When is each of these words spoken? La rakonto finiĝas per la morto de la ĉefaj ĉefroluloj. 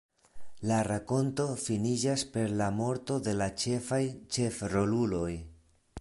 La 0.69 0.79
rakonto 0.87 1.45
finiĝas 1.65 2.23
per 2.37 2.55
la 2.63 2.71
morto 2.79 3.21
de 3.29 3.37
la 3.43 3.51
ĉefaj 3.65 4.03
ĉefroluloj. 4.39 5.33